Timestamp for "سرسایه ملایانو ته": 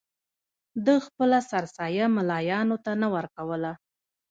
1.51-2.91